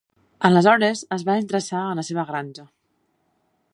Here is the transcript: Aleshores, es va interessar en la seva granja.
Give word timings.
Aleshores, 0.47 1.03
es 1.17 1.25
va 1.29 1.35
interessar 1.43 1.83
en 1.91 2.01
la 2.03 2.07
seva 2.11 2.27
granja. 2.31 2.67